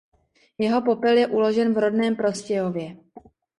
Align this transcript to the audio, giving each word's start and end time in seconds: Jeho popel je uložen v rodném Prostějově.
Jeho 0.63 0.79
popel 0.87 1.17
je 1.17 1.27
uložen 1.27 1.73
v 1.73 1.77
rodném 1.77 2.15
Prostějově. 2.15 2.97